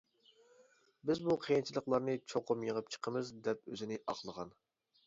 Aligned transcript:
بىز 1.09 1.21
بۇ 1.27 1.35
قىيىنچىلىقلارنى 1.43 2.17
چوقۇم 2.35 2.67
يېڭىپ 2.69 2.91
چىقىمىز 2.97 3.35
دەپ 3.51 3.65
ئۆزىنى 3.75 4.03
ئاقلىغان. 4.07 4.61